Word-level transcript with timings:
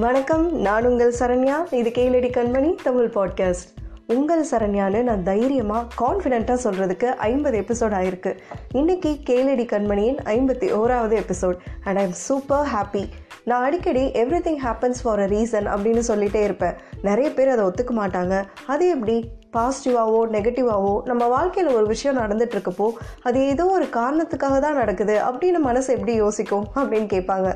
வணக்கம் 0.00 0.60
நான் 0.60 0.86
உங்கள் 0.86 1.14
சரண்யா. 1.18 1.74
இது 1.74 1.90
கேளடி 1.90 2.30
கண்மணி 2.30 2.74
தமிழ் 2.82 3.10
பாட்காஸ்ட் 3.14 3.88
உங்கள் 4.06 4.44
சரண்யான்னு 4.50 5.02
நான் 5.02 5.22
தைரியமாக 5.22 5.86
கான்ஃபிடெண்ட்டாக 6.04 6.58
சொல்கிறதுக்கு 6.64 7.04
ஐம்பது 7.04 7.60
எபிசோட் 7.60 7.92
ஆயிருக்கு. 8.00 8.38
இன்றைக்கி 8.74 9.20
கேளடி 9.26 9.64
கண்மணியின் 9.64 10.16
ஐம்பத்தி 10.24 10.72
ஓராவது 10.72 11.22
episode 11.22 11.56
and 11.84 11.96
I 11.96 12.04
am 12.04 12.12
super 12.12 12.66
happy 12.66 13.08
நான் 13.50 13.64
அடிக்கடி 13.66 14.02
everything 14.46 14.58
happens 14.64 14.98
for 15.02 15.20
a 15.24 15.26
reason 15.32 15.68
அப்படின்னு 15.74 16.02
சொல்லிகிட்டே 16.08 16.40
இருப்பேன். 16.46 16.74
நிறைய 17.06 17.28
பேர் 17.36 17.52
அதை 17.52 17.62
ஒத்துக்க 17.68 17.92
மாட்டாங்க. 18.00 18.34
அது 18.72 18.84
எப்படி? 18.94 19.14
பாசிட்டிவாகவோ 19.54 20.18
நெகட்டிவாகவோ 20.34 20.92
நம்ம 21.10 21.22
வாழ்க்கையில் 21.34 21.70
ஒரு 21.76 21.86
விஷயம் 21.92 22.18
நடந்துட்டுருக்கப்போ 22.20 22.86
அது 23.28 23.38
ஏதோ 23.52 23.64
ஒரு 23.76 23.86
காரணத்துக்காக 23.96 24.56
தான் 24.64 24.78
நடக்குது. 24.80 25.14
அப்படின்னு 25.28 25.60
மனசு 25.68 25.88
எப்படி 25.96 26.14
யோசிக்கும்? 26.24 26.66
அப்படின்னு 26.80 27.08
கேட்பாங்க. 27.14 27.48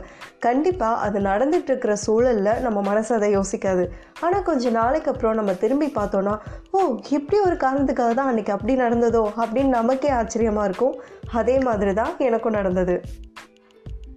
கண்டிப்பாக 0.47 1.03
அது 1.07 1.21
நடந்துகிட்ருக்கிற 1.31 1.95
சூழலில் 2.07 2.63
நம்ம 2.67 2.79
மனசு 2.91 3.13
அதை 3.19 3.29
யோசிக்காது. 3.39 3.85
ஆனால் 4.25 4.47
கொஞ்சம் 4.51 4.77
நாளைக்கு 4.81 5.13
அப்புறம் 5.13 5.39
நம்ம 5.41 5.55
திரும்பி 5.65 5.91
பார்த்தோன்னா 5.99 6.35
ஓ 6.77 6.81
இப்படி 7.19 7.39
ஒரு 7.49 7.59
காரணத்துக்காக 7.67 8.15
தான் 8.21 8.31
அன்றைக்கி 8.33 8.55
அப்படி 8.57 8.77
நடந்ததோ 8.85 9.25
அப்படின்னு 9.43 9.73
நமக்கே 9.81 10.13
ஆச்சரியமாக 10.21 10.69
இருக்கும். 10.71 10.97
அதே 11.41 11.59
மாதிரி 11.69 11.95
தான் 12.03 12.13
எனக்கும் 12.29 12.59
நடந்தது. 12.61 12.97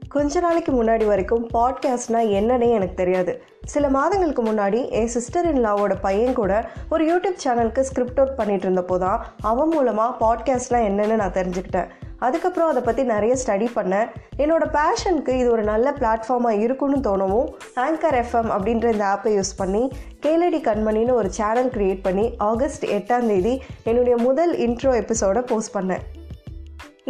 கொஞ்ச 0.10 0.40
நாளைக்கு 0.40 0.72
முன்னாடி 0.72 1.06
வரைக்கும் 1.06 1.50
பாட்காஸ்ட்னால் 1.54 2.30
என்னன்னே 2.38 2.70
எனக்கு 2.70 2.94
தெரியாது. 2.94 3.44
சில 3.66 3.90
மாதங்களுக்கு 3.90 4.44
முன்னாடி 4.44 4.90
என் 4.90 5.08
சிஸ்டர் 5.08 5.56
இன் 5.56 5.66
லாவோட 5.66 5.96
பையன் 6.02 6.34
கூட 6.34 6.70
ஒரு 6.90 7.04
யூடியூப் 7.06 7.42
சேனலுக்கு 7.44 7.80
ஸ்கிரிப்ட் 7.80 8.20
ஒர்க் 8.20 8.36
பண்ணிட்டு 8.36 8.70
இருந்தப்போ 8.70 8.98
தான் 8.98 9.26
அவன் 9.42 9.68
மூலமாக 9.68 10.18
பாட்காஸ்ட்லாம் 10.24 10.88
என்னென்னு 10.90 11.16
நான் 11.16 11.32
தெரிஞ்சுக்கிட்டேன். 11.32 11.88
அதுக்கப்புறம் 12.20 12.70
அதை 12.70 12.82
பற்றி 12.82 13.04
நிறைய 13.04 13.36
ஸ்டடி 13.46 13.68
பண்ணேன். 13.76 14.08
என்னோடய 14.38 14.76
பேஷனுக்கு 14.78 15.30
இது 15.30 15.52
ஒரு 15.52 15.64
நல்ல 15.64 15.92
பிளாட்ஃபார்மாக 15.92 16.60
இருக்குன்னு 16.60 16.98
தோணவும் 16.98 17.50
ஆங்கர் 17.76 18.24
எஃப்எம் 18.24 18.52
அப்படின்ற 18.58 18.92
இந்த 18.92 19.06
ஆப்பை 19.06 19.34
யூஸ் 19.38 19.58
பண்ணி 19.58 19.92
கேலடி 20.20 20.62
கண்மணின்னு 20.62 21.12
ஒரு 21.12 21.32
சேனல் 21.32 21.70
க்ரியேட் 21.70 22.02
பண்ணி 22.02 22.36
ஆகஸ்ட் 22.38 22.86
எட்டாம் 22.86 23.28
தேதி 23.28 23.62
என்னுடைய 23.84 24.18
முதல் 24.18 24.56
இன்ட்ரோ 24.58 24.96
எபிசோடை 24.96 25.42
போஸ்ட் 25.42 25.76
பண்ணேன். 25.76 26.06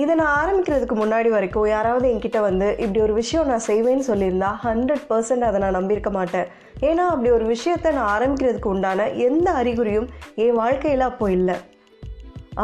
இதை 0.02 0.14
நான் 0.18 0.36
ஆரம்பிக்கிறதுக்கு 0.40 0.96
முன்னாடி 1.00 1.30
வரைக்கும் 1.36 1.70
யாராவது 1.76 2.06
என்கிட்ட 2.10 2.40
வந்து 2.48 2.68
இப்படி 2.84 3.00
ஒரு 3.06 3.14
விஷயம் 3.20 3.48
நான் 3.52 3.64
செய்வேன்னு 3.68 4.04
சொல்லியிருந்தா 4.10 4.50
ஹண்ட்ரட் 4.66 5.06
பர்சன்ட் 5.12 5.46
அதை 5.48 5.60
நான் 5.64 5.78
நம்பியிருக்க 5.78 6.12
மாட்டேன். 6.18 6.50
ஏன்னா 6.90 7.06
அப்படி 7.14 7.30
ஒரு 7.38 7.46
விஷயத்தை 7.54 7.92
நான் 7.96 8.12
ஆரம்பிக்கிறதுக்கு 8.16 8.70
உண்டான 8.74 9.08
எந்த 9.28 9.48
அறிகுறியும் 9.62 10.08
என் 10.44 10.60
வாழ்க்கையில் 10.62 11.06
அப்போ 11.08 11.28
இல்லை. 11.38 11.56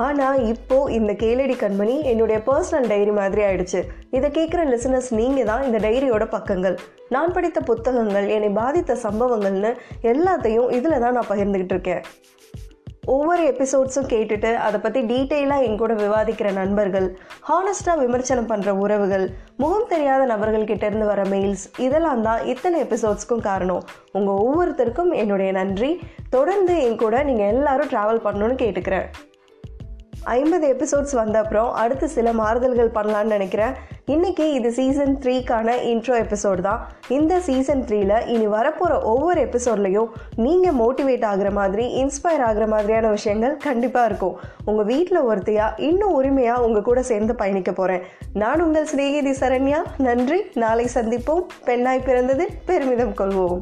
ஆனால் 0.04 0.38
இப்போது 0.52 0.94
இந்த 0.98 1.12
கேளடி 1.24 1.56
கண்மணி 1.64 1.96
என்னுடைய 2.12 2.38
பர்சனல் 2.50 2.88
டைரி 2.92 3.12
மாதிரி 3.20 3.42
ஆயிடுச்சு. 3.48 3.82
இதை 4.18 4.30
கேட்குற 4.38 4.62
லிசனர்ஸ் 4.74 5.10
நீங்கள் 5.20 5.50
தான் 5.52 5.66
இந்த 5.68 5.80
டைரியோட 5.88 6.28
பக்கங்கள். 6.38 6.78
நான் 7.16 7.36
படித்த 7.38 7.62
புத்தகங்கள் 7.72 8.28
என்னை 8.36 8.52
பாதித்த 8.62 8.98
சம்பவங்கள்னு 9.08 9.74
எல்லாத்தையும் 10.14 10.70
இதில் 10.78 11.04
தான் 11.06 11.18
நான் 11.20 11.32
பகிர்ந்துக்கிட்டு 11.34 11.78
இருக்கேன். 11.78 12.04
ஒவ்வொரு 13.08 13.44
எபிசோட்ஸும் 13.44 14.10
கேட்டுட்டு 14.14 14.54
அதை 14.56 14.80
பற்றி 14.80 15.02
டீட்டெயிலாக 15.02 15.66
என் 15.68 15.80
கூட 15.82 15.94
விவாதிக்கிற 15.94 16.54
நண்பர்கள் 16.54 17.08
ஹானஸ்டாக 17.50 17.98
விமர்சனம் 18.00 18.48
பண்ணுற 18.52 18.70
உறவுகள் 18.70 19.26
முகம் 19.58 19.88
தெரியாத 19.88 20.36
நபர்கள்கிட்ட 20.36 20.84
இருந்து 20.84 21.06
வர 21.06 21.24
மெயில்ஸ் 21.24 21.66
இதெல்லாம் 21.78 22.22
தான் 22.22 22.46
இத்தனை 22.46 22.84
எபிசோட்ஸ்க்கும் 22.84 23.46
காரணம். 23.50 23.84
உங்கள் 24.12 24.42
ஒவ்வொருத்தருக்கும் 24.46 25.12
என்னுடைய 25.14 25.52
நன்றி. 25.52 26.02
தொடர்ந்து 26.30 26.84
என் 26.84 26.98
கூட 26.98 27.24
நீங்கள் 27.24 27.48
எல்லாரும் 27.48 27.88
ட்ராவல் 27.88 28.26
பண்ணணும்னு 28.26 28.58
கேட்டுக்கிறேன். 28.64 29.10
ஐம்பது 30.24 30.66
எபிசோட்ஸ் 30.74 31.14
வந்த 31.14 31.40
அப்புறம் 31.40 31.74
அடுத்து 31.74 32.08
சில 32.08 32.34
மாறுதல்கள் 32.34 32.96
பண்ணலான்னு 32.96 33.24
நினைக்கிறேன். 33.24 33.74
இன்னைக்கு 34.06 34.52
இது 34.54 34.72
சீசன் 34.72 35.18
த்ரீக்கான 35.18 35.76
இன்ட்ரோ 35.92 36.16
எபிசோட் 36.24 36.62
தான். 36.62 36.88
இந்த 37.08 37.40
சீசன் 37.40 37.84
த்ரீயில் 37.84 38.28
இனி 38.28 38.48
வரப்போகிற 38.48 39.04
ஒவ்வொரு 39.04 39.42
எபிசோட்லையும் 39.42 40.10
நீங்கள் 40.36 40.74
மோட்டிவேட் 40.74 41.26
ஆகிற 41.26 41.52
மாதிரி 41.52 42.04
இன்ஸ்பயர் 42.04 42.44
ஆகிற 42.48 42.68
மாதிரியான 42.68 43.10
விஷயங்கள் 43.10 43.58
கண்டிப்பாக 43.58 44.06
இருக்கும். 44.06 44.40
உங்கள் 44.66 44.86
வீட்டில் 44.86 45.24
ஒருத்தையாக 45.24 45.80
இன்னும் 45.80 46.14
உரிமையாக 46.14 46.64
உங்கள் 46.64 46.82
கூட 46.82 47.02
சேர்ந்து 47.02 47.36
பயணிக்க 47.36 47.72
போகிறேன் 47.72 48.02
நான் 48.34 48.62
உங்கள் 48.62 48.86
சிநேகிதி 48.86 49.32
சரண்யா. 49.32 49.82
நன்றி. 49.98 50.42
நாளை 50.54 50.88
சந்திப்போம். 50.94 51.46
பெண்ணாய் 51.66 52.00
பிறந்தது 52.00 52.48
பெருமிதம் 52.66 53.16
கொள்வோம். 53.18 53.60